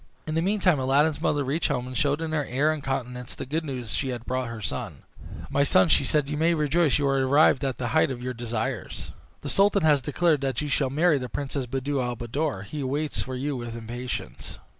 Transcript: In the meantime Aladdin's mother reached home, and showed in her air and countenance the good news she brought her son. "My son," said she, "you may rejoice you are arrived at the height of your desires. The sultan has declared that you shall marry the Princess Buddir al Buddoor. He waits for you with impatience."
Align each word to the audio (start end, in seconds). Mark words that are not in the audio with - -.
In 0.25 0.33
the 0.33 0.41
meantime 0.41 0.79
Aladdin's 0.79 1.21
mother 1.21 1.43
reached 1.43 1.67
home, 1.67 1.85
and 1.85 1.95
showed 1.95 2.21
in 2.21 2.31
her 2.31 2.43
air 2.45 2.71
and 2.73 2.83
countenance 2.83 3.35
the 3.35 3.45
good 3.45 3.63
news 3.63 3.91
she 3.91 4.17
brought 4.17 4.47
her 4.47 4.59
son. 4.59 5.03
"My 5.51 5.63
son," 5.63 5.91
said 5.91 6.25
she, 6.27 6.31
"you 6.31 6.39
may 6.39 6.55
rejoice 6.55 6.97
you 6.97 7.05
are 7.05 7.19
arrived 7.23 7.63
at 7.63 7.77
the 7.77 7.89
height 7.89 8.09
of 8.09 8.19
your 8.19 8.33
desires. 8.33 9.11
The 9.41 9.49
sultan 9.49 9.83
has 9.83 10.01
declared 10.01 10.41
that 10.41 10.59
you 10.59 10.69
shall 10.69 10.89
marry 10.89 11.19
the 11.19 11.29
Princess 11.29 11.67
Buddir 11.67 12.01
al 12.01 12.15
Buddoor. 12.15 12.63
He 12.65 12.81
waits 12.83 13.21
for 13.21 13.35
you 13.35 13.55
with 13.55 13.77
impatience." 13.77 14.57